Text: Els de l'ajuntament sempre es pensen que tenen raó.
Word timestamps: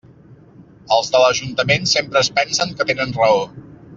Els 0.95 1.11
de 1.15 1.19
l'ajuntament 1.23 1.85
sempre 1.93 2.23
es 2.25 2.31
pensen 2.41 2.75
que 2.79 2.91
tenen 2.93 3.15
raó. 3.21 3.47